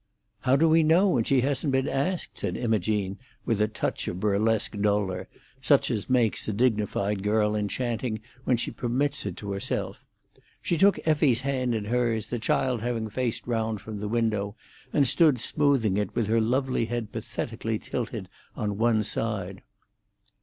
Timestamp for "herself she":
9.51-10.75